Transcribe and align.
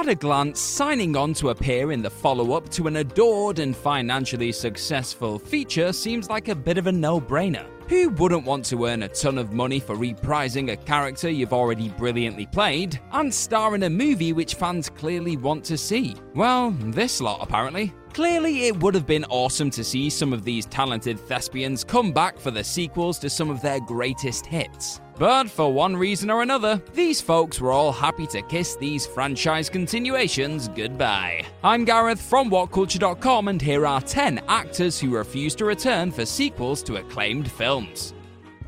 At 0.00 0.08
a 0.08 0.14
glance, 0.14 0.58
signing 0.58 1.14
on 1.14 1.34
to 1.34 1.50
appear 1.50 1.92
in 1.92 2.00
the 2.00 2.08
follow 2.08 2.52
up 2.52 2.70
to 2.70 2.86
an 2.86 2.96
adored 2.96 3.58
and 3.58 3.76
financially 3.76 4.50
successful 4.50 5.38
feature 5.38 5.92
seems 5.92 6.30
like 6.30 6.48
a 6.48 6.54
bit 6.54 6.78
of 6.78 6.86
a 6.86 6.92
no 6.92 7.20
brainer. 7.20 7.66
Who 7.90 8.08
wouldn't 8.08 8.46
want 8.46 8.64
to 8.66 8.86
earn 8.86 9.02
a 9.02 9.08
ton 9.08 9.36
of 9.36 9.52
money 9.52 9.78
for 9.78 9.94
reprising 9.94 10.72
a 10.72 10.76
character 10.78 11.28
you've 11.28 11.52
already 11.52 11.90
brilliantly 11.90 12.46
played 12.46 12.98
and 13.12 13.32
star 13.32 13.74
in 13.74 13.82
a 13.82 13.90
movie 13.90 14.32
which 14.32 14.54
fans 14.54 14.88
clearly 14.88 15.36
want 15.36 15.64
to 15.64 15.76
see? 15.76 16.16
Well, 16.34 16.70
this 16.70 17.20
lot 17.20 17.42
apparently. 17.42 17.92
Clearly, 18.12 18.66
it 18.66 18.76
would 18.80 18.94
have 18.94 19.06
been 19.06 19.24
awesome 19.26 19.70
to 19.70 19.84
see 19.84 20.10
some 20.10 20.32
of 20.32 20.44
these 20.44 20.66
talented 20.66 21.18
thespians 21.18 21.84
come 21.84 22.12
back 22.12 22.38
for 22.38 22.50
the 22.50 22.64
sequels 22.64 23.18
to 23.20 23.30
some 23.30 23.50
of 23.50 23.62
their 23.62 23.80
greatest 23.80 24.44
hits. 24.46 25.00
But 25.16 25.50
for 25.50 25.72
one 25.72 25.94
reason 25.94 26.30
or 26.30 26.42
another, 26.42 26.82
these 26.94 27.20
folks 27.20 27.60
were 27.60 27.72
all 27.72 27.92
happy 27.92 28.26
to 28.28 28.42
kiss 28.42 28.74
these 28.76 29.06
franchise 29.06 29.68
continuations 29.68 30.68
goodbye. 30.68 31.44
I'm 31.62 31.84
Gareth 31.84 32.20
from 32.20 32.50
WhatCulture.com, 32.50 33.48
and 33.48 33.60
here 33.60 33.86
are 33.86 34.00
10 34.00 34.40
actors 34.48 34.98
who 34.98 35.10
refuse 35.10 35.54
to 35.56 35.64
return 35.64 36.10
for 36.10 36.24
sequels 36.24 36.82
to 36.84 36.96
acclaimed 36.96 37.50
films. 37.50 38.14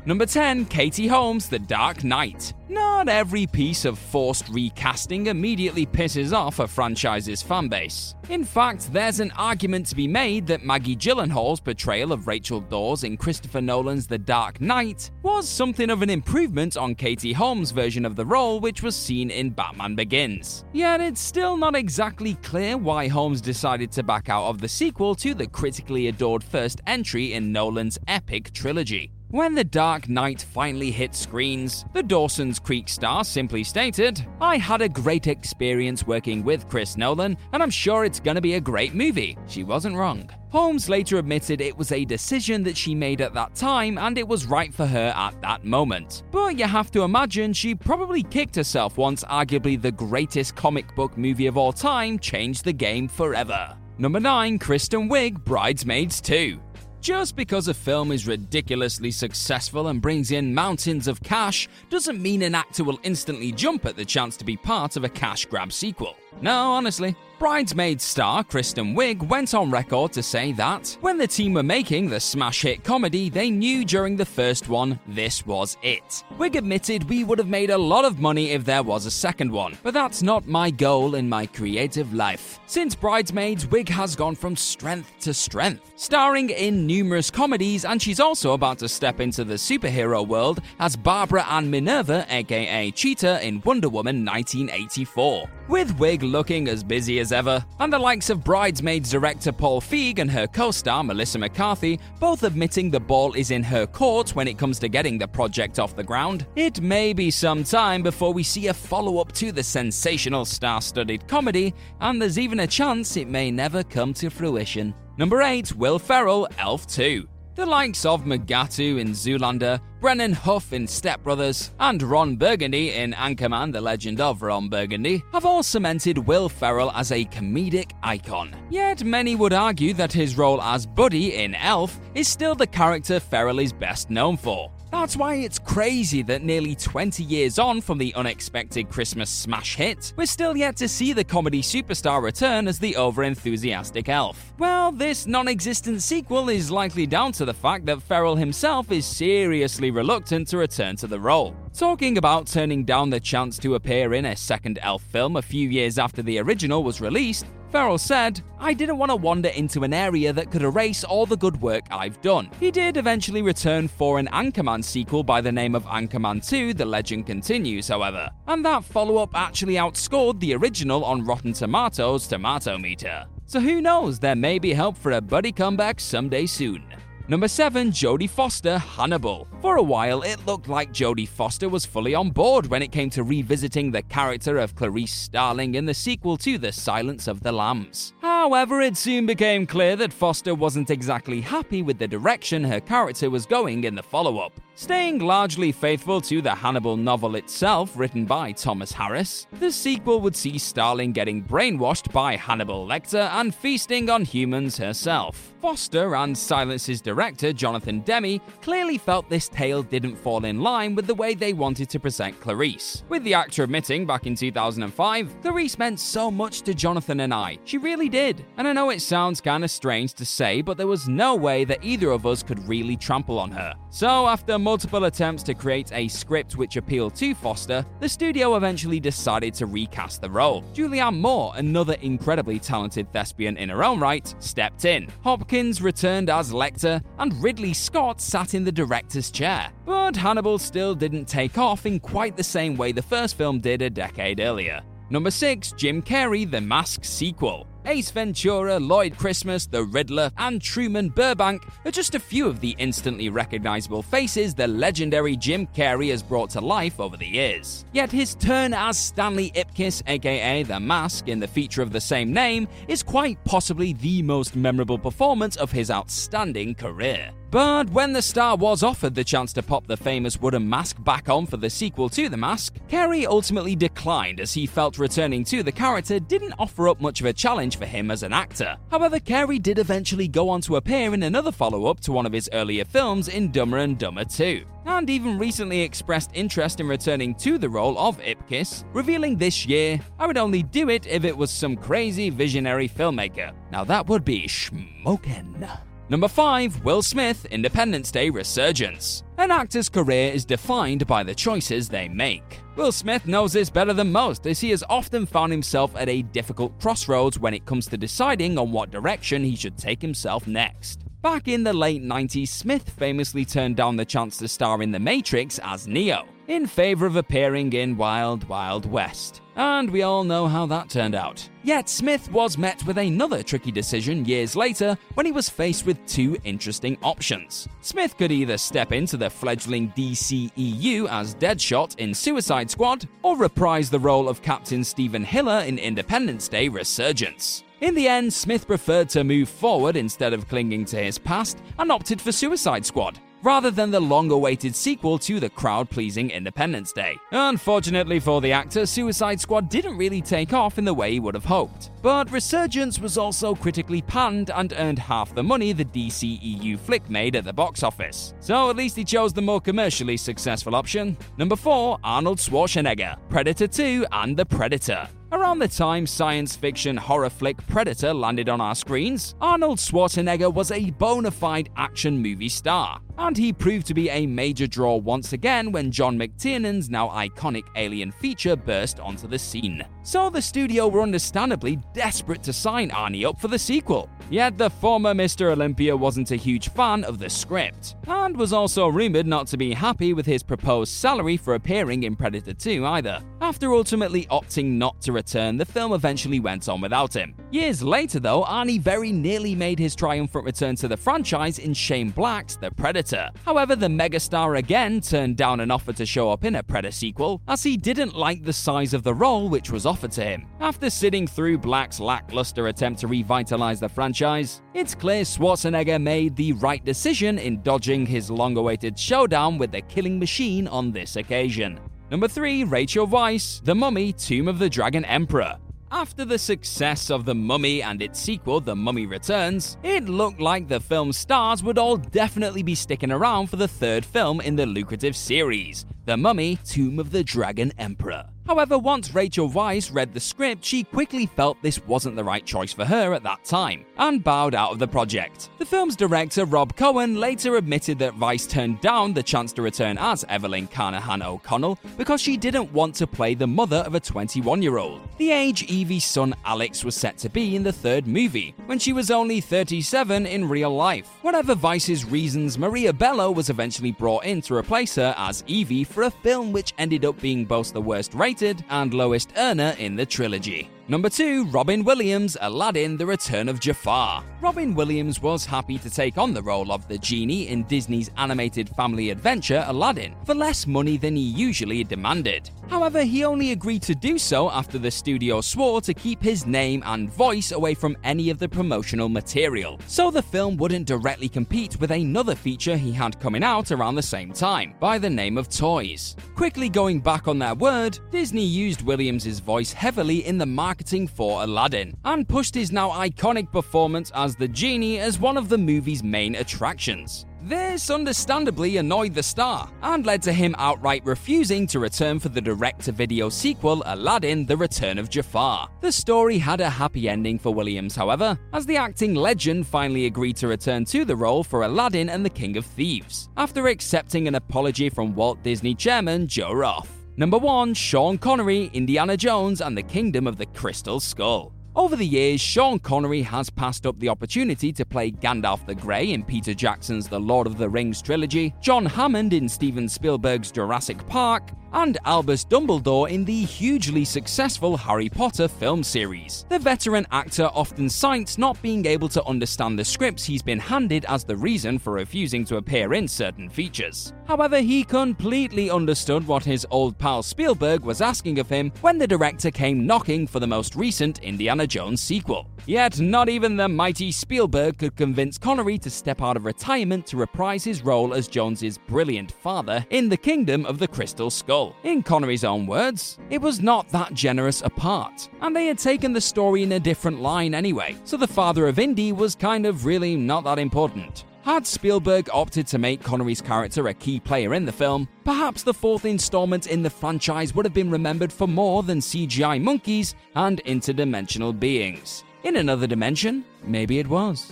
Number 0.05 0.25
10, 0.25 0.65
Katie 0.65 1.07
Holmes' 1.07 1.47
The 1.47 1.59
Dark 1.59 2.03
Knight. 2.03 2.53
Not 2.67 3.07
every 3.07 3.47
piece 3.47 3.85
of 3.85 3.97
forced 3.97 4.49
recasting 4.49 5.27
immediately 5.27 5.85
pisses 5.85 6.33
off 6.33 6.59
a 6.59 6.67
franchise's 6.67 7.41
fanbase. 7.41 8.13
In 8.29 8.43
fact, 8.43 8.91
there's 8.91 9.21
an 9.21 9.31
argument 9.37 9.85
to 9.87 9.95
be 9.95 10.07
made 10.07 10.45
that 10.47 10.65
Maggie 10.65 10.97
Gyllenhaal's 10.97 11.61
portrayal 11.61 12.11
of 12.11 12.27
Rachel 12.27 12.59
Dawes 12.59 13.05
in 13.05 13.15
Christopher 13.15 13.61
Nolan's 13.61 14.05
The 14.05 14.17
Dark 14.17 14.59
Knight 14.59 15.09
was 15.21 15.47
something 15.47 15.89
of 15.89 16.01
an 16.01 16.09
improvement 16.09 16.75
on 16.75 16.95
Katie 16.95 17.31
Holmes' 17.31 17.71
version 17.71 18.05
of 18.05 18.17
the 18.17 18.25
role 18.25 18.59
which 18.59 18.83
was 18.83 18.97
seen 18.97 19.31
in 19.31 19.51
Batman 19.51 19.95
Begins. 19.95 20.65
Yet 20.73 20.99
it's 20.99 21.21
still 21.21 21.55
not 21.55 21.77
exactly 21.77 22.33
clear 22.35 22.75
why 22.75 23.07
Holmes 23.07 23.39
decided 23.39 23.89
to 23.93 24.03
back 24.03 24.27
out 24.27 24.47
of 24.47 24.59
the 24.59 24.67
sequel 24.67 25.15
to 25.15 25.33
the 25.33 25.47
critically 25.47 26.09
adored 26.09 26.43
first 26.43 26.81
entry 26.87 27.31
in 27.31 27.53
Nolan's 27.53 27.97
epic 28.07 28.51
trilogy. 28.51 29.09
When 29.33 29.55
The 29.55 29.63
Dark 29.63 30.09
Knight 30.09 30.43
finally 30.43 30.91
hit 30.91 31.15
screens, 31.15 31.85
the 31.93 32.03
Dawson's 32.03 32.59
Creek 32.59 32.87
star 32.87 33.23
simply 33.23 33.63
stated, 33.63 34.23
I 34.39 34.57
had 34.57 34.83
a 34.83 34.87
great 34.87 35.25
experience 35.25 36.05
working 36.05 36.43
with 36.43 36.69
Chris 36.69 36.97
Nolan, 36.97 37.35
and 37.51 37.63
I'm 37.63 37.71
sure 37.71 38.05
it's 38.05 38.19
gonna 38.19 38.41
be 38.41 38.53
a 38.53 38.61
great 38.61 38.93
movie. 38.93 39.35
She 39.47 39.63
wasn't 39.63 39.95
wrong. 39.95 40.29
Holmes 40.51 40.87
later 40.87 41.17
admitted 41.17 41.61
it 41.61 41.75
was 41.75 41.91
a 41.91 42.05
decision 42.05 42.61
that 42.61 42.77
she 42.77 42.93
made 42.93 43.21
at 43.21 43.33
that 43.33 43.55
time 43.55 43.97
and 43.97 44.19
it 44.19 44.27
was 44.27 44.45
right 44.45 44.71
for 44.71 44.85
her 44.85 45.11
at 45.15 45.41
that 45.41 45.65
moment. 45.65 46.21
But 46.29 46.59
you 46.59 46.65
have 46.65 46.91
to 46.91 47.01
imagine 47.01 47.53
she 47.53 47.73
probably 47.73 48.21
kicked 48.21 48.55
herself 48.55 48.99
once 48.99 49.23
arguably 49.23 49.81
the 49.81 49.91
greatest 49.91 50.55
comic 50.55 50.95
book 50.95 51.17
movie 51.17 51.47
of 51.47 51.57
all 51.57 51.73
time 51.73 52.19
changed 52.19 52.65
the 52.65 52.73
game 52.73 53.07
forever. 53.07 53.75
Number 53.97 54.19
9, 54.19 54.59
Kristen 54.59 55.09
Wiig, 55.09 55.43
Bridesmaids 55.43 56.21
2. 56.21 56.59
Just 57.03 57.35
because 57.35 57.67
a 57.67 57.73
film 57.73 58.13
is 58.13 58.27
ridiculously 58.27 59.11
successful 59.11 59.89
and 59.89 60.01
brings 60.01 60.31
in 60.31 60.55
mountains 60.55 61.09
of 61.09 61.21
cash 61.21 61.67
doesn't 61.89 62.21
mean 62.21 62.41
an 62.43 62.55
actor 62.55 62.85
will 62.85 62.97
instantly 63.03 63.51
jump 63.51 63.85
at 63.85 63.97
the 63.97 64.05
chance 64.05 64.37
to 64.37 64.45
be 64.45 64.55
part 64.55 64.95
of 64.95 65.03
a 65.03 65.09
cash 65.09 65.43
grab 65.43 65.73
sequel. 65.73 66.15
No, 66.41 66.71
honestly. 66.71 67.15
Bridesmaid 67.43 67.99
star 67.99 68.41
Kristen 68.41 68.95
Wiig 68.95 69.27
went 69.27 69.53
on 69.53 69.69
record 69.69 70.13
to 70.13 70.23
say 70.23 70.53
that 70.53 70.97
when 71.01 71.17
the 71.17 71.27
team 71.27 71.53
were 71.53 71.61
making 71.61 72.09
the 72.09 72.19
smash 72.19 72.61
hit 72.61 72.85
comedy, 72.85 73.29
they 73.29 73.49
knew 73.49 73.83
during 73.83 74.15
the 74.15 74.23
first 74.25 74.69
one 74.69 74.97
this 75.07 75.45
was 75.45 75.75
it. 75.81 76.23
Wiig 76.37 76.55
admitted 76.55 77.09
we 77.09 77.25
would 77.25 77.39
have 77.39 77.49
made 77.49 77.69
a 77.69 77.77
lot 77.77 78.05
of 78.05 78.19
money 78.19 78.51
if 78.51 78.63
there 78.63 78.81
was 78.81 79.05
a 79.05 79.11
second 79.11 79.51
one, 79.51 79.77
but 79.83 79.93
that's 79.93 80.21
not 80.21 80.47
my 80.47 80.71
goal 80.71 81.15
in 81.15 81.27
my 81.27 81.45
creative 81.45 82.13
life. 82.13 82.61
Since 82.65 82.95
Bridesmaids, 82.95 83.65
Wiig 83.65 83.89
has 83.89 84.15
gone 84.15 84.35
from 84.35 84.55
strength 84.55 85.11
to 85.21 85.33
strength, 85.33 85.91
starring 85.97 86.49
in 86.49 86.87
numerous 86.87 87.29
comedies, 87.29 87.83
and 87.83 88.01
she's 88.01 88.21
also 88.21 88.53
about 88.53 88.79
to 88.79 88.87
step 88.87 89.19
into 89.19 89.43
the 89.43 89.55
superhero 89.55 90.25
world 90.25 90.61
as 90.79 90.95
Barbara 90.95 91.45
Ann 91.49 91.69
Minerva, 91.69 92.25
aka 92.29 92.89
Cheetah, 92.91 93.45
in 93.45 93.61
Wonder 93.65 93.89
Woman 93.89 94.23
1984. 94.23 95.49
With 95.69 95.97
Wiig 95.97 96.29
looking 96.29 96.67
as 96.67 96.83
busy 96.83 97.19
as 97.19 97.31
ever, 97.31 97.65
and 97.79 97.91
the 97.91 97.97
likes 97.97 98.29
of 98.29 98.43
Bridesmaids 98.43 99.09
director 99.09 99.53
Paul 99.53 99.79
Feig 99.79 100.19
and 100.19 100.29
her 100.29 100.45
co 100.45 100.71
star 100.71 101.05
Melissa 101.05 101.39
McCarthy 101.39 101.99
both 102.19 102.43
admitting 102.43 102.91
the 102.91 102.99
ball 102.99 103.33
is 103.33 103.49
in 103.49 103.63
her 103.63 103.87
court 103.87 104.35
when 104.35 104.47
it 104.47 104.57
comes 104.57 104.77
to 104.79 104.89
getting 104.89 105.17
the 105.17 105.27
project 105.27 105.79
off 105.79 105.95
the 105.95 106.03
ground, 106.03 106.45
it 106.57 106.81
may 106.81 107.13
be 107.13 107.31
some 107.31 107.63
time 107.63 108.03
before 108.03 108.33
we 108.33 108.43
see 108.43 108.67
a 108.67 108.73
follow 108.73 109.19
up 109.19 109.31
to 109.33 109.53
the 109.53 109.63
sensational 109.63 110.43
star 110.43 110.81
studded 110.81 111.25
comedy, 111.29 111.73
and 112.01 112.21
there's 112.21 112.37
even 112.37 112.59
a 112.59 112.67
chance 112.67 113.15
it 113.15 113.29
may 113.29 113.49
never 113.49 113.83
come 113.83 114.13
to 114.15 114.29
fruition. 114.29 114.93
Number 115.17 115.41
8, 115.41 115.75
Will 115.77 115.97
Ferrell, 115.97 116.47
Elf 116.57 116.87
2. 116.87 117.27
The 117.55 117.67
likes 117.67 118.03
of 118.03 118.23
Mugatu 118.23 118.99
in 118.99 119.09
Zoolander, 119.09 119.79
Brennan 120.01 120.33
Huff 120.33 120.73
in 120.73 120.87
Step 120.87 121.21
Brothers, 121.21 121.69
and 121.79 122.01
Ron 122.01 122.35
Burgundy 122.35 122.95
in 122.95 123.13
Anchorman 123.13 123.71
The 123.71 123.79
Legend 123.79 124.19
of 124.19 124.41
Ron 124.41 124.69
Burgundy 124.69 125.21
have 125.33 125.45
all 125.45 125.61
cemented 125.61 126.17
Will 126.17 126.49
Ferrell 126.49 126.91
as 126.95 127.11
a 127.11 127.25
comedic 127.25 127.91
icon. 128.01 128.55
Yet 128.71 129.03
many 129.03 129.35
would 129.35 129.53
argue 129.53 129.93
that 129.93 130.11
his 130.11 130.35
role 130.35 130.63
as 130.63 130.87
Buddy 130.87 131.35
in 131.35 131.53
Elf 131.53 131.99
is 132.15 132.27
still 132.27 132.55
the 132.55 132.65
character 132.65 133.19
Ferrell 133.19 133.59
is 133.59 133.71
best 133.71 134.09
known 134.09 134.35
for. 134.35 134.71
That's 134.93 135.17
why 135.17 135.35
it's 135.37 135.57
crazy 135.57 136.21
that 136.21 136.43
nearly 136.43 136.75
20 136.75 137.23
years 137.23 137.57
on 137.57 137.81
from 137.81 137.97
the 137.97 138.13
unexpected 138.13 138.91
Christmas 138.91 139.27
smash 139.27 139.75
hit, 139.75 140.13
we're 140.15 140.27
still 140.27 140.55
yet 140.55 140.75
to 140.77 140.87
see 140.87 141.13
the 141.13 141.23
comedy 141.23 141.63
superstar 141.63 142.21
return 142.21 142.67
as 142.67 142.77
the 142.77 142.93
overenthusiastic 142.93 144.07
elf. 144.07 144.53
Well, 144.59 144.91
this 144.91 145.25
non 145.25 145.47
existent 145.47 146.03
sequel 146.03 146.47
is 146.49 146.69
likely 146.69 147.07
down 147.07 147.31
to 147.33 147.43
the 147.43 147.55
fact 147.55 147.87
that 147.87 148.03
Ferrell 148.03 148.35
himself 148.35 148.91
is 148.91 149.03
seriously 149.07 149.89
reluctant 149.89 150.47
to 150.49 150.57
return 150.57 150.95
to 150.97 151.07
the 151.07 151.19
role. 151.19 151.55
Talking 151.73 152.19
about 152.19 152.45
turning 152.45 152.85
down 152.85 153.09
the 153.09 153.19
chance 153.19 153.57
to 153.59 153.73
appear 153.73 154.13
in 154.13 154.25
a 154.25 154.35
second 154.35 154.77
elf 154.83 155.01
film 155.01 155.37
a 155.37 155.41
few 155.41 155.69
years 155.69 155.97
after 155.97 156.21
the 156.21 156.37
original 156.37 156.83
was 156.83 157.01
released, 157.01 157.47
Ferrell 157.73 157.97
said, 157.97 158.39
I 158.59 158.75
didn't 158.75 158.99
want 158.99 159.09
to 159.09 159.15
wander 159.15 159.49
into 159.49 159.83
an 159.83 159.95
area 159.95 160.31
that 160.31 160.51
could 160.51 160.61
erase 160.61 161.03
all 161.03 161.25
the 161.25 161.35
good 161.35 161.59
work 161.59 161.83
I've 161.89 162.21
done. 162.21 162.51
He 162.59 162.69
did 162.69 162.97
eventually 162.97 163.41
return 163.41 163.87
for 163.87 164.19
an 164.19 164.27
Anchorman 164.27 164.83
sequel 164.83 165.23
by 165.23 165.41
the 165.41 165.51
name 165.51 165.73
of 165.73 165.83
Anchorman 165.85 166.47
2 166.47 166.75
The 166.75 166.85
Legend 166.85 167.25
Continues, 167.25 167.87
however, 167.87 168.29
and 168.45 168.63
that 168.63 168.85
follow 168.85 169.17
up 169.17 169.31
actually 169.33 169.73
outscored 169.73 170.39
the 170.39 170.53
original 170.53 171.03
on 171.03 171.25
Rotten 171.25 171.51
Tomatoes 171.51 172.27
tomato 172.27 172.77
meter. 172.77 173.25
So 173.47 173.59
who 173.59 173.81
knows, 173.81 174.19
there 174.19 174.35
may 174.35 174.59
be 174.59 174.71
help 174.73 174.95
for 174.95 175.13
a 175.13 175.21
buddy 175.21 175.51
comeback 175.51 175.99
someday 175.99 176.45
soon. 176.45 176.83
Number 177.29 177.47
7, 177.47 177.89
Jodie 177.89 178.29
Foster, 178.29 178.77
Hannibal. 178.77 179.47
For 179.61 179.77
a 179.77 179.81
while, 179.81 180.23
it 180.23 180.45
looked 180.45 180.67
like 180.67 180.91
Jodie 180.91 181.25
Foster 181.25 181.69
was 181.69 181.85
fully 181.85 182.13
on 182.13 182.31
board 182.31 182.65
when 182.67 182.81
it 182.81 182.91
came 182.91 183.09
to 183.11 183.23
revisiting 183.23 183.91
the 183.91 184.01
character 184.01 184.57
of 184.57 184.75
Clarice 184.75 185.13
Starling 185.13 185.75
in 185.75 185.85
the 185.85 185.93
sequel 185.93 186.35
to 186.39 186.57
The 186.57 186.73
Silence 186.73 187.29
of 187.29 187.41
the 187.41 187.53
Lambs. 187.53 188.11
However, 188.19 188.81
it 188.81 188.97
soon 188.97 189.25
became 189.25 189.65
clear 189.65 189.95
that 189.95 190.11
Foster 190.11 190.53
wasn't 190.53 190.89
exactly 190.89 191.39
happy 191.39 191.81
with 191.81 191.97
the 191.97 192.09
direction 192.09 192.61
her 192.61 192.81
character 192.81 193.29
was 193.29 193.45
going 193.45 193.85
in 193.85 193.95
the 193.95 194.03
follow 194.03 194.39
up. 194.39 194.59
Staying 194.75 195.19
largely 195.19 195.71
faithful 195.71 196.19
to 196.19 196.41
the 196.41 196.53
Hannibal 196.53 196.97
novel 196.97 197.37
itself, 197.37 197.93
written 197.95 198.25
by 198.25 198.51
Thomas 198.51 198.91
Harris, 198.91 199.47
the 199.61 199.71
sequel 199.71 200.19
would 200.19 200.35
see 200.35 200.57
Starling 200.57 201.13
getting 201.13 201.41
brainwashed 201.41 202.11
by 202.11 202.35
Hannibal 202.35 202.85
Lecter 202.85 203.29
and 203.31 203.55
feasting 203.55 204.09
on 204.09 204.25
humans 204.25 204.77
herself. 204.77 205.52
Foster 205.63 206.17
and 206.17 206.37
Silence's 206.37 206.99
director, 206.99 207.53
Jonathan 207.53 208.01
Demme, 208.01 208.41
clearly 208.61 208.97
felt 208.97 209.29
this 209.29 209.47
tale 209.47 209.81
didn't 209.81 210.17
fall 210.17 210.43
in 210.43 210.59
line 210.59 210.93
with 210.93 211.07
the 211.07 211.15
way 211.15 211.35
they 211.35 211.53
wanted 211.53 211.89
to 211.91 212.01
present 212.01 212.37
Clarice. 212.41 213.05
With 213.07 213.23
the 213.23 213.33
actor 213.33 213.63
admitting 213.63 214.05
back 214.05 214.27
in 214.27 214.35
2005, 214.35 215.41
Clarice 215.41 215.79
meant 215.79 216.01
so 216.01 216.29
much 216.29 216.63
to 216.63 216.73
Jonathan 216.73 217.21
and 217.21 217.33
I. 217.33 217.59
She 217.63 217.77
really 217.77 218.09
did. 218.09 218.45
And 218.57 218.67
I 218.67 218.73
know 218.73 218.89
it 218.89 219.01
sounds 219.01 219.39
kinda 219.39 219.69
strange 219.69 220.13
to 220.15 220.25
say, 220.25 220.61
but 220.61 220.75
there 220.75 220.85
was 220.85 221.07
no 221.07 221.33
way 221.33 221.63
that 221.63 221.81
either 221.81 222.11
of 222.11 222.25
us 222.25 222.43
could 222.43 222.67
really 222.67 222.97
trample 222.97 223.39
on 223.39 223.51
her. 223.51 223.73
So, 223.89 224.27
after 224.27 224.59
multiple 224.59 225.05
attempts 225.05 225.43
to 225.43 225.53
create 225.53 225.93
a 225.93 226.09
script 226.09 226.57
which 226.57 226.75
appealed 226.75 227.15
to 227.15 227.33
Foster, 227.35 227.85
the 228.01 228.09
studio 228.09 228.57
eventually 228.57 228.99
decided 228.99 229.53
to 229.53 229.65
recast 229.65 230.19
the 230.19 230.29
role. 230.29 230.63
Julianne 230.73 231.21
Moore, 231.21 231.53
another 231.55 231.95
incredibly 232.01 232.59
talented 232.59 233.13
thespian 233.13 233.55
in 233.55 233.69
her 233.69 233.81
own 233.81 234.01
right, 234.01 234.35
stepped 234.39 234.83
in. 234.83 235.07
Hopkins 235.23 235.52
returned 235.53 236.31
as 236.31 236.51
Lecter, 236.51 236.99
and 237.19 237.31
Ridley 237.43 237.73
Scott 237.73 238.19
sat 238.19 238.55
in 238.55 238.63
the 238.63 238.71
director's 238.71 239.29
chair. 239.29 239.71
But 239.85 240.15
Hannibal 240.15 240.57
still 240.57 240.95
didn't 240.95 241.25
take 241.25 241.59
off 241.59 241.85
in 241.85 241.99
quite 241.99 242.35
the 242.35 242.43
same 242.43 242.75
way 242.75 242.91
the 242.91 243.03
first 243.03 243.37
film 243.37 243.59
did 243.59 243.83
a 243.83 243.89
decade 243.89 244.39
earlier. 244.39 244.81
Number 245.11 245.29
6, 245.29 245.73
Jim 245.73 246.01
Carrey 246.01 246.49
The 246.49 246.59
Mask 246.59 247.05
sequel. 247.05 247.67
Ace 247.85 248.11
Ventura, 248.11 248.79
Lloyd 248.79 249.17
Christmas, 249.17 249.65
The 249.65 249.83
Riddler, 249.83 250.31
and 250.37 250.61
Truman 250.61 251.09
Burbank 251.09 251.65
are 251.83 251.91
just 251.91 252.15
a 252.15 252.19
few 252.19 252.47
of 252.47 252.61
the 252.61 252.75
instantly 252.79 253.27
recognizable 253.29 254.01
faces 254.01 254.53
the 254.53 254.67
legendary 254.67 255.35
Jim 255.35 255.67
Carrey 255.67 256.09
has 256.09 256.23
brought 256.23 256.49
to 256.51 256.61
life 256.61 256.99
over 256.99 257.17
the 257.17 257.27
years. 257.27 257.83
Yet 257.91 258.11
his 258.11 258.35
turn 258.35 258.73
as 258.73 258.97
Stanley 258.97 259.51
Ipkiss, 259.51 260.01
aka 260.07 260.63
The 260.63 260.79
Mask, 260.79 261.27
in 261.27 261.39
the 261.39 261.47
feature 261.47 261.81
of 261.81 261.91
the 261.91 262.01
same 262.01 262.31
name, 262.31 262.69
is 262.87 263.03
quite 263.03 263.43
possibly 263.43 263.93
the 263.93 264.21
most 264.21 264.55
memorable 264.55 264.97
performance 264.97 265.57
of 265.57 265.71
his 265.71 265.91
outstanding 265.91 266.75
career. 266.75 267.31
But 267.53 267.91
when 267.91 268.13
the 268.13 268.21
star 268.23 268.55
was 268.55 268.81
offered 268.81 269.13
the 269.13 269.23
chance 269.23 269.53
to 269.53 269.61
pop 269.61 269.85
the 269.85 269.95
famous 269.95 270.41
wooden 270.41 270.67
mask 270.67 271.03
back 271.03 271.29
on 271.29 271.45
for 271.45 271.57
the 271.57 271.69
sequel 271.69 272.09
to 272.09 272.27
The 272.27 272.35
Mask, 272.35 272.73
Carrey 272.89 273.27
ultimately 273.27 273.75
declined 273.75 274.39
as 274.39 274.55
he 274.55 274.65
felt 274.65 274.97
returning 274.97 275.43
to 275.43 275.61
the 275.61 275.71
character 275.71 276.19
didn't 276.19 276.55
offer 276.57 276.89
up 276.89 276.99
much 276.99 277.19
of 277.19 277.27
a 277.27 277.33
challenge 277.33 277.77
for 277.77 277.85
him 277.85 278.09
as 278.09 278.23
an 278.23 278.33
actor. 278.33 278.75
However, 278.89 279.19
Carrey 279.19 279.61
did 279.61 279.77
eventually 279.77 280.27
go 280.27 280.49
on 280.49 280.61
to 280.61 280.77
appear 280.77 281.13
in 281.13 281.21
another 281.21 281.51
follow 281.51 281.85
up 281.85 281.99
to 281.99 282.11
one 282.11 282.25
of 282.25 282.33
his 282.33 282.49
earlier 282.53 282.85
films 282.85 283.27
in 283.27 283.51
Dumber 283.51 283.77
and 283.77 283.99
Dumber 283.99 284.25
2 284.25 284.63
and 284.87 285.07
even 285.07 285.37
recently 285.37 285.81
expressed 285.81 286.31
interest 286.33 286.79
in 286.79 286.87
returning 286.87 287.35
to 287.35 287.59
the 287.59 287.69
role 287.69 287.97
of 287.99 288.19
Ipkiss, 288.19 288.83
revealing 288.93 289.37
this 289.37 289.65
year, 289.67 289.99
I 290.17 290.25
would 290.25 290.39
only 290.39 290.63
do 290.63 290.89
it 290.89 291.05
if 291.05 291.23
it 291.23 291.37
was 291.37 291.51
some 291.51 291.77
crazy 291.77 292.31
visionary 292.31 292.89
filmmaker. 292.89 293.53
Now 293.71 293.83
that 293.83 294.07
would 294.07 294.25
be 294.25 294.47
schmokin'. 294.47 295.69
Number 296.13 296.27
5, 296.27 296.83
Will 296.83 297.01
Smith 297.01 297.45
Independence 297.45 298.11
Day 298.11 298.29
Resurgence. 298.29 299.23
An 299.39 299.49
actor's 299.49 299.89
career 299.89 300.31
is 300.31 300.45
defined 300.45 301.07
by 301.07 301.23
the 301.23 301.33
choices 301.33 301.89
they 301.89 302.07
make. 302.07 302.59
Will 302.75 302.91
Smith 302.91 303.25
knows 303.25 303.51
this 303.53 303.71
better 303.71 303.93
than 303.93 304.11
most, 304.11 304.45
as 304.45 304.59
he 304.59 304.69
has 304.69 304.83
often 304.91 305.25
found 305.25 305.51
himself 305.51 305.95
at 305.95 306.07
a 306.07 306.21
difficult 306.21 306.79
crossroads 306.79 307.39
when 307.39 307.55
it 307.55 307.65
comes 307.65 307.87
to 307.87 307.97
deciding 307.97 308.59
on 308.59 308.71
what 308.71 308.91
direction 308.91 309.43
he 309.43 309.55
should 309.55 309.75
take 309.75 310.03
himself 310.03 310.45
next. 310.45 310.99
Back 311.23 311.47
in 311.47 311.63
the 311.63 311.73
late 311.73 312.03
90s, 312.03 312.49
Smith 312.49 312.87
famously 312.91 313.43
turned 313.43 313.75
down 313.75 313.95
the 313.95 314.05
chance 314.05 314.37
to 314.37 314.47
star 314.47 314.83
in 314.83 314.91
The 314.91 314.99
Matrix 314.99 315.59
as 315.63 315.87
Neo, 315.87 316.27
in 316.47 316.67
favor 316.67 317.05
of 317.05 317.15
appearing 317.15 317.73
in 317.73 317.97
Wild 317.97 318.47
Wild 318.47 318.85
West. 318.85 319.41
And 319.55 319.89
we 319.89 320.01
all 320.01 320.23
know 320.23 320.47
how 320.47 320.65
that 320.65 320.89
turned 320.89 321.15
out. 321.15 321.47
Yet 321.63 321.87
Smith 321.87 322.31
was 322.31 322.57
met 322.57 322.83
with 322.85 322.97
another 322.97 323.43
tricky 323.43 323.71
decision 323.71 324.25
years 324.25 324.55
later 324.55 324.97
when 325.13 325.25
he 325.25 325.31
was 325.31 325.49
faced 325.49 325.85
with 325.85 326.05
two 326.05 326.37
interesting 326.43 326.97
options. 327.03 327.67
Smith 327.81 328.17
could 328.17 328.31
either 328.31 328.57
step 328.57 328.91
into 328.91 329.15
the 329.15 329.29
fledgling 329.29 329.91
DCEU 329.91 331.07
as 331.09 331.35
Deadshot 331.35 331.99
in 331.99 332.13
Suicide 332.13 332.69
Squad, 332.69 333.07
or 333.21 333.37
reprise 333.37 333.89
the 333.89 333.99
role 333.99 334.27
of 334.27 334.41
Captain 334.41 334.83
Stephen 334.83 335.23
Hiller 335.23 335.59
in 335.59 335.77
Independence 335.77 336.47
Day 336.47 336.67
Resurgence. 336.67 337.63
In 337.81 337.95
the 337.95 338.07
end, 338.07 338.33
Smith 338.33 338.65
preferred 338.65 339.09
to 339.09 339.23
move 339.23 339.49
forward 339.49 339.97
instead 339.97 340.33
of 340.33 340.47
clinging 340.47 340.85
to 340.85 340.97
his 341.03 341.17
past 341.17 341.61
and 341.77 341.91
opted 341.91 342.21
for 342.21 342.31
Suicide 342.31 342.85
Squad, 342.85 343.19
rather 343.43 343.69
than 343.69 343.91
the 343.91 343.99
long 343.99 344.31
awaited 344.31 344.75
sequel 344.75 345.17
to 345.19 345.39
the 345.39 345.49
crowd 345.49 345.89
pleasing 345.89 346.31
Independence 346.31 346.91
Day. 346.93 347.17
Unfortunately 347.31 348.19
for 348.19 348.41
the 348.41 348.51
actor, 348.51 348.85
Suicide 348.85 349.39
Squad 349.39 349.69
didn't 349.69 349.97
really 349.97 350.21
take 350.21 350.53
off 350.53 350.77
in 350.77 350.85
the 350.85 350.93
way 350.93 351.11
he 351.11 351.19
would 351.19 351.35
have 351.35 351.45
hoped. 351.45 351.91
But 352.01 352.31
Resurgence 352.31 352.99
was 352.99 353.17
also 353.17 353.55
critically 353.55 354.01
panned 354.01 354.49
and 354.49 354.73
earned 354.77 354.99
half 354.99 355.35
the 355.35 355.43
money 355.43 355.73
the 355.73 355.85
DCEU 355.85 356.79
flick 356.79 357.09
made 357.09 357.35
at 357.35 357.43
the 357.43 357.53
box 357.53 357.83
office. 357.83 358.33
So 358.39 358.69
at 358.69 358.75
least 358.75 358.95
he 358.95 359.03
chose 359.03 359.33
the 359.33 359.41
more 359.41 359.61
commercially 359.61 360.17
successful 360.17 360.75
option. 360.75 361.17
Number 361.37 361.55
4 361.55 361.99
Arnold 362.03 362.39
Schwarzenegger, 362.39 363.17
Predator 363.29 363.67
2 363.67 364.05
and 364.11 364.35
The 364.35 364.45
Predator. 364.45 365.07
Around 365.33 365.57
the 365.57 365.67
time 365.67 366.05
science 366.05 366.55
fiction 366.55 366.95
horror 366.95 367.27
flick 367.27 367.57
Predator 367.65 368.13
landed 368.13 368.49
on 368.49 368.61
our 368.61 368.75
screens, 368.75 369.33
Arnold 369.41 369.79
Schwarzenegger 369.79 370.53
was 370.53 370.69
a 370.69 370.91
bona 370.91 371.31
fide 371.31 371.71
action 371.75 372.21
movie 372.21 372.49
star. 372.49 372.99
And 373.17 373.35
he 373.35 373.51
proved 373.51 373.87
to 373.87 373.95
be 373.95 374.09
a 374.09 374.27
major 374.27 374.67
draw 374.67 374.95
once 374.95 375.33
again 375.33 375.71
when 375.71 375.91
John 375.91 376.17
McTiernan's 376.17 376.89
now 376.89 377.09
iconic 377.09 377.63
alien 377.75 378.11
feature 378.11 378.55
burst 378.55 378.99
onto 378.99 379.27
the 379.27 379.39
scene. 379.39 379.83
So 380.03 380.29
the 380.29 380.41
studio 380.41 380.87
were 380.87 381.01
understandably 381.01 381.79
desperate 381.93 382.43
to 382.43 382.53
sign 382.53 382.89
Arnie 382.89 383.25
up 383.25 383.39
for 383.39 383.47
the 383.47 383.59
sequel. 383.59 384.09
Yet 384.29 384.57
the 384.57 384.69
former 384.69 385.13
Mr. 385.13 385.51
Olympia 385.51 385.95
wasn't 385.95 386.31
a 386.31 386.35
huge 386.35 386.69
fan 386.69 387.03
of 387.03 387.19
the 387.19 387.29
script, 387.29 387.95
and 388.07 388.35
was 388.35 388.51
also 388.51 388.87
rumored 388.87 389.27
not 389.27 389.47
to 389.47 389.57
be 389.57 389.73
happy 389.73 390.13
with 390.13 390.25
his 390.25 390.41
proposed 390.41 390.93
salary 390.93 391.37
for 391.37 391.53
appearing 391.53 392.03
in 392.03 392.15
Predator 392.15 392.53
2 392.53 392.85
either. 392.85 393.21
After 393.41 393.73
ultimately 393.73 394.25
opting 394.25 394.77
not 394.77 394.99
to 395.01 395.11
return, 395.23 395.57
the 395.57 395.65
film 395.65 395.93
eventually 395.93 396.39
went 396.41 396.67
on 396.67 396.81
without 396.81 397.15
him. 397.15 397.33
Years 397.49 397.81
later, 397.81 398.19
though, 398.19 398.43
Arnie 398.43 398.79
very 398.79 399.11
nearly 399.11 399.55
made 399.55 399.79
his 399.79 399.95
triumphant 399.95 400.43
return 400.45 400.75
to 400.75 400.87
the 400.89 400.97
franchise 400.97 401.59
in 401.59 401.73
Shane 401.73 402.09
Black's 402.09 402.57
The 402.57 402.71
Predator. 402.71 403.29
However, 403.45 403.75
the 403.75 403.87
megastar 403.87 404.57
again 404.57 404.99
turned 404.99 405.37
down 405.37 405.61
an 405.61 405.71
offer 405.71 405.93
to 405.93 406.05
show 406.05 406.29
up 406.29 406.43
in 406.43 406.55
a 406.55 406.63
Predator 406.63 406.91
sequel, 406.91 407.41
as 407.47 407.63
he 407.63 407.77
didn't 407.77 408.15
like 408.15 408.43
the 408.43 408.51
size 408.51 408.93
of 408.93 409.03
the 409.03 409.13
role 409.13 409.47
which 409.47 409.71
was 409.71 409.85
offered 409.85 410.11
to 410.11 410.23
him. 410.23 410.45
After 410.59 410.89
sitting 410.89 411.25
through 411.25 411.59
Black's 411.59 412.01
lackluster 412.01 412.67
attempt 412.67 412.99
to 413.01 413.07
revitalize 413.07 413.79
the 413.79 413.87
franchise, 413.87 414.61
it's 414.73 414.93
clear 414.93 415.23
Schwarzenegger 415.23 416.01
made 416.01 416.35
the 416.35 416.51
right 416.53 416.83
decision 416.83 417.39
in 417.39 417.61
dodging 417.61 418.05
his 418.05 418.29
long 418.29 418.57
awaited 418.57 418.99
showdown 418.99 419.57
with 419.57 419.71
the 419.71 419.81
killing 419.81 420.19
machine 420.19 420.67
on 420.67 420.91
this 420.91 421.15
occasion. 421.15 421.79
Number 422.11 422.27
3, 422.27 422.65
Rachel 422.65 423.07
Weisz, 423.07 423.63
The 423.63 423.73
Mummy 423.73 424.13
Tomb 424.13 424.47
of 424.47 424.59
the 424.59 424.69
Dragon 424.69 425.05
Emperor. 425.05 425.57
After 425.91 426.25
the 426.25 426.37
success 426.37 427.09
of 427.09 427.25
The 427.25 427.35
Mummy 427.35 427.81
and 427.81 428.01
its 428.01 428.19
sequel, 428.19 428.59
The 428.59 428.75
Mummy 428.75 429.05
Returns, 429.05 429.77
it 429.83 430.05
looked 430.05 430.39
like 430.39 430.67
the 430.67 430.79
film's 430.79 431.17
stars 431.17 431.63
would 431.63 431.77
all 431.77 431.97
definitely 431.97 432.63
be 432.63 432.75
sticking 432.75 433.11
around 433.11 433.47
for 433.47 433.55
the 433.55 433.67
third 433.67 434.05
film 434.05 434.41
in 434.41 434.55
the 434.55 434.65
lucrative 434.65 435.15
series, 435.15 435.85
The 436.05 436.17
Mummy 436.17 436.57
Tomb 436.63 436.99
of 436.99 437.11
the 437.11 437.23
Dragon 437.23 437.71
Emperor. 437.77 438.25
However, 438.45 438.77
once 438.77 439.15
Rachel 439.15 439.49
Weisz 439.49 439.93
read 439.93 440.13
the 440.13 440.19
script, 440.19 440.65
she 440.65 440.83
quickly 440.83 441.25
felt 441.25 441.61
this 441.61 441.83
wasn't 441.85 442.15
the 442.17 442.23
right 442.23 442.45
choice 442.45 442.73
for 442.73 442.83
her 442.83 443.13
at 443.13 443.23
that 443.23 443.43
time, 443.45 443.85
and 443.97 444.23
bowed 444.23 444.53
out 444.53 444.71
of 444.71 444.79
the 444.79 444.87
project. 444.87 445.49
The 445.59 445.65
film's 445.65 445.95
director, 445.95 446.43
Rob 446.45 446.75
Cohen, 446.75 447.19
later 447.19 447.55
admitted 447.55 447.99
that 447.99 448.17
Weisz 448.17 448.49
turned 448.49 448.81
down 448.81 449.13
the 449.13 449.23
chance 449.23 449.53
to 449.53 449.61
return 449.61 449.97
as 449.97 450.25
Evelyn 450.27 450.67
Carnahan 450.67 451.21
O'Connell 451.21 451.79
because 451.97 452.19
she 452.21 452.35
didn't 452.35 452.73
want 452.73 452.95
to 452.95 453.07
play 453.07 453.33
the 453.33 453.47
mother 453.47 453.77
of 453.77 453.95
a 453.95 453.99
21 453.99 454.61
year 454.61 454.77
old, 454.77 455.01
the 455.17 455.31
age 455.31 455.63
Evie's 455.71 456.05
son 456.05 456.35
Alex 456.43 456.83
was 456.83 456.95
set 456.95 457.17
to 457.19 457.29
be 457.29 457.55
in 457.55 457.63
the 457.63 457.71
third 457.71 458.07
movie, 458.07 458.53
when 458.65 458.79
she 458.79 458.91
was 458.91 459.09
only 459.09 459.39
37 459.39 460.25
in 460.25 460.49
real 460.49 460.75
life. 460.75 461.09
Whatever 461.23 461.55
Weisz's 461.55 462.03
reasons, 462.03 462.57
Maria 462.57 462.91
Bello 462.91 463.31
was 463.31 463.49
eventually 463.49 463.93
brought 463.93 464.25
in 464.25 464.41
to 464.41 464.55
replace 464.55 464.95
her 464.95 465.15
as 465.17 465.41
Evie 465.47 465.85
for 465.85 466.03
a 466.03 466.11
film 466.11 466.51
which 466.51 466.73
ended 466.77 467.05
up 467.05 467.17
being 467.21 467.45
both 467.45 467.71
the 467.71 467.79
worst 467.79 468.13
rated 468.13 468.61
and 468.69 468.93
lowest 468.93 469.31
earner 469.37 469.73
in 469.79 469.95
the 469.95 470.05
trilogy. 470.05 470.69
Number 470.89 471.07
2, 471.07 471.45
Robin 471.45 471.85
Williams, 471.85 472.35
Aladdin 472.41 472.97
The 472.97 473.05
Return 473.05 473.47
of 473.47 473.61
Jafar. 473.61 474.21
Robin 474.41 474.75
Williams 474.75 475.21
was 475.21 475.45
happy 475.45 475.77
to 475.77 475.89
take 475.89 476.17
on 476.17 476.33
the 476.33 476.43
role 476.43 476.73
of 476.73 476.85
the 476.89 476.97
genie 476.97 477.47
in 477.47 477.63
Disney's 477.63 478.11
animated 478.17 478.67
family 478.75 479.09
adventure 479.09 479.63
Aladdin 479.67 480.13
for 480.25 480.35
less 480.35 480.67
money 480.67 480.97
than 480.97 481.15
he 481.15 481.21
usually 481.21 481.85
demanded. 481.85 482.49
However, 482.69 483.03
he 483.03 483.23
only 483.23 483.53
agreed 483.53 483.81
to 483.83 483.95
do 483.95 484.17
so 484.17 484.51
after 484.51 484.77
the 484.77 484.91
studio 484.91 485.39
swore 485.39 485.79
to 485.79 485.93
keep 485.93 486.21
his 486.21 486.45
name 486.45 486.83
and 486.85 487.09
voice 487.09 487.53
away 487.53 487.75
from 487.75 487.95
any 488.03 488.29
of 488.29 488.39
the 488.39 488.49
promotional 488.49 489.07
material, 489.07 489.79
so 489.87 490.11
the 490.11 490.21
film 490.21 490.57
wouldn't 490.57 490.87
directly 490.87 491.29
compete 491.29 491.79
with 491.79 491.91
another 491.91 492.35
feature 492.35 492.75
he 492.75 492.91
had 492.91 493.21
coming 493.21 493.43
out 493.43 493.71
around 493.71 493.95
the 493.95 494.01
same 494.01 494.33
time, 494.33 494.73
by 494.81 494.97
the 494.97 495.09
name 495.09 495.37
of 495.37 495.47
Toys. 495.47 496.17
Quickly 496.35 496.67
going 496.67 496.99
back 496.99 497.29
on 497.29 497.39
their 497.39 497.55
word, 497.55 497.99
Disney 498.11 498.43
used 498.43 498.81
Williams' 498.81 499.39
voice 499.39 499.71
heavily 499.71 500.25
in 500.27 500.37
the 500.37 500.45
marketing 500.45 500.72
for 501.15 501.43
Aladdin, 501.43 501.95
and 502.05 502.27
pushed 502.27 502.55
his 502.55 502.71
now 502.71 502.89
iconic 502.89 503.51
performance 503.51 504.11
as 504.15 504.35
the 504.35 504.47
genie 504.47 504.99
as 504.99 505.19
one 505.19 505.37
of 505.37 505.49
the 505.49 505.57
movie's 505.57 506.03
main 506.03 506.35
attractions. 506.35 507.25
This 507.41 507.89
understandably 507.89 508.77
annoyed 508.77 509.13
the 509.13 509.21
star 509.21 509.69
and 509.81 510.05
led 510.05 510.21
to 510.21 510.31
him 510.31 510.55
outright 510.57 511.05
refusing 511.05 511.67
to 511.67 511.79
return 511.79 512.17
for 512.17 512.29
the 512.29 512.39
direct 512.39 512.85
to 512.85 512.93
video 512.93 513.27
sequel 513.27 513.83
Aladdin 513.85 514.45
The 514.45 514.55
Return 514.55 514.97
of 514.97 515.09
Jafar. 515.09 515.67
The 515.81 515.91
story 515.91 516.37
had 516.37 516.61
a 516.61 516.69
happy 516.69 517.09
ending 517.09 517.37
for 517.37 517.53
Williams, 517.53 517.97
however, 517.97 518.39
as 518.53 518.65
the 518.65 518.77
acting 518.77 519.13
legend 519.13 519.67
finally 519.67 520.05
agreed 520.05 520.37
to 520.37 520.47
return 520.47 520.85
to 520.85 521.03
the 521.03 521.17
role 521.17 521.43
for 521.43 521.63
Aladdin 521.63 522.09
and 522.09 522.25
the 522.25 522.29
King 522.29 522.55
of 522.55 522.65
Thieves, 522.65 523.29
after 523.35 523.67
accepting 523.67 524.27
an 524.29 524.35
apology 524.35 524.89
from 524.89 525.13
Walt 525.13 525.43
Disney 525.43 525.75
chairman 525.75 526.27
Joe 526.27 526.53
Roth. 526.53 527.02
Number 527.15 527.37
1 527.37 527.75
Sean 527.75 528.17
Connery, 528.17 528.71
Indiana 528.73 529.15
Jones 529.15 529.61
and 529.61 529.77
the 529.77 529.83
Kingdom 529.83 530.25
of 530.25 530.37
the 530.37 530.47
Crystal 530.47 530.99
Skull. 530.99 531.53
Over 531.75 531.95
the 531.95 532.05
years, 532.05 532.41
Sean 532.41 532.79
Connery 532.79 533.21
has 533.21 533.51
passed 533.51 533.85
up 533.85 533.99
the 533.99 534.09
opportunity 534.09 534.73
to 534.73 534.83
play 534.83 535.11
Gandalf 535.11 535.63
the 535.67 535.75
Grey 535.75 536.11
in 536.11 536.23
Peter 536.23 536.55
Jackson's 536.55 537.07
The 537.07 537.19
Lord 537.19 537.45
of 537.45 537.59
the 537.59 537.69
Rings 537.69 538.01
trilogy, 538.01 538.55
John 538.61 538.87
Hammond 538.87 539.33
in 539.33 539.47
Steven 539.47 539.87
Spielberg's 539.87 540.51
Jurassic 540.51 541.07
Park, 541.07 541.51
and 541.73 541.97
Albus 542.05 542.45
Dumbledore 542.45 543.09
in 543.09 543.25
the 543.25 543.43
hugely 543.43 544.05
successful 544.05 544.77
Harry 544.77 545.09
Potter 545.09 545.47
film 545.47 545.83
series. 545.83 546.45
The 546.49 546.59
veteran 546.59 547.07
actor 547.11 547.49
often 547.53 547.89
cites 547.89 548.37
not 548.37 548.61
being 548.61 548.85
able 548.85 549.09
to 549.09 549.23
understand 549.25 549.77
the 549.77 549.85
scripts 549.85 550.23
he's 550.23 550.41
been 550.41 550.59
handed 550.59 551.05
as 551.05 551.23
the 551.23 551.35
reason 551.35 551.79
for 551.79 551.93
refusing 551.93 552.45
to 552.45 552.57
appear 552.57 552.93
in 552.93 553.07
certain 553.07 553.49
features. 553.49 554.13
However, 554.25 554.59
he 554.59 554.83
completely 554.83 555.69
understood 555.69 556.25
what 556.27 556.43
his 556.43 556.65
old 556.69 556.97
pal 556.97 557.23
Spielberg 557.23 557.83
was 557.83 558.01
asking 558.01 558.39
of 558.39 558.49
him 558.49 558.71
when 558.81 558.97
the 558.97 559.07
director 559.07 559.51
came 559.51 559.85
knocking 559.85 560.27
for 560.27 560.39
the 560.39 560.47
most 560.47 560.75
recent 560.75 561.19
Indiana 561.19 561.67
Jones 561.67 562.01
sequel. 562.01 562.47
Yet, 562.65 563.01
not 563.01 563.27
even 563.27 563.57
the 563.57 563.67
mighty 563.67 564.09
Spielberg 564.11 564.77
could 564.77 564.95
convince 564.95 565.37
Connery 565.37 565.77
to 565.79 565.89
step 565.89 566.21
out 566.21 566.37
of 566.37 566.45
retirement 566.45 567.05
to 567.07 567.17
reprise 567.17 567.65
his 567.65 567.81
role 567.81 568.13
as 568.13 568.29
Jones's 568.29 568.77
brilliant 568.77 569.33
father 569.33 569.85
in 569.89 570.07
The 570.07 570.15
Kingdom 570.15 570.65
of 570.65 570.79
the 570.79 570.87
Crystal 570.87 571.29
Skull. 571.29 571.75
In 571.83 572.01
Connery's 572.01 572.45
own 572.45 572.65
words, 572.65 573.17
it 573.29 573.41
was 573.41 573.61
not 573.61 573.89
that 573.89 574.13
generous 574.13 574.61
a 574.61 574.69
part, 574.69 575.29
and 575.41 575.53
they 575.53 575.67
had 575.67 575.77
taken 575.77 576.13
the 576.13 576.21
story 576.21 576.63
in 576.63 576.71
a 576.71 576.79
different 576.79 577.21
line 577.21 577.53
anyway, 577.53 577.97
so 578.05 578.15
the 578.15 578.27
father 578.27 578.67
of 578.67 578.79
Indy 578.79 579.11
was 579.11 579.35
kind 579.35 579.65
of 579.65 579.85
really 579.85 580.15
not 580.15 580.45
that 580.45 580.57
important. 580.57 581.25
Had 581.43 581.67
Spielberg 581.67 582.29
opted 582.31 582.67
to 582.67 582.77
make 582.77 583.03
Connery's 583.03 583.41
character 583.41 583.89
a 583.89 583.93
key 583.93 584.21
player 584.21 584.53
in 584.53 584.63
the 584.63 584.71
film, 584.71 585.09
perhaps 585.25 585.63
the 585.63 585.73
fourth 585.73 586.05
installment 586.05 586.67
in 586.67 586.81
the 586.81 586.89
franchise 586.89 587.53
would 587.53 587.65
have 587.65 587.73
been 587.73 587.91
remembered 587.91 588.31
for 588.31 588.47
more 588.47 588.83
than 588.83 588.99
CGI 588.99 589.61
monkeys 589.61 590.15
and 590.35 590.63
interdimensional 590.63 591.59
beings. 591.59 592.23
In 592.43 592.57
another 592.57 592.87
dimension, 592.87 593.45
maybe 593.63 593.99
it 593.99 594.07
was. 594.07 594.51